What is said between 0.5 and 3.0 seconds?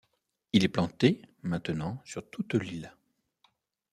Il est planté maintenant sur toute l’île.